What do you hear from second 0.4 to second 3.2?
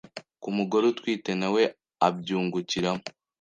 Ku mugore utwite nawe abyungukiramo